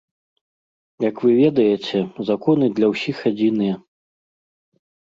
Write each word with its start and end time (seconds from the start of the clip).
Як 1.09 1.15
вы 1.25 1.31
ведаеце, 1.43 1.97
законы 2.31 2.65
для 2.81 2.87
ўсіх 2.95 3.17
адзіныя. 3.35 3.81